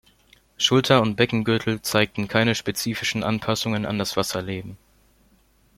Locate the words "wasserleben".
4.17-4.79